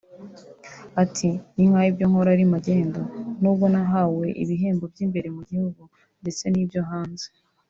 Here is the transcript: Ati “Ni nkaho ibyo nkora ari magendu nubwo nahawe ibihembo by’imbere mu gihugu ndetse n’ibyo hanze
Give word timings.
Ati 1.03 1.29
“Ni 1.55 1.63
nkaho 1.69 1.87
ibyo 1.91 2.05
nkora 2.09 2.29
ari 2.35 2.45
magendu 2.53 3.01
nubwo 3.41 3.65
nahawe 3.73 4.25
ibihembo 4.43 4.83
by’imbere 4.93 5.27
mu 5.35 5.41
gihugu 5.49 5.81
ndetse 6.21 6.43
n’ibyo 6.49 6.81
hanze 6.91 7.27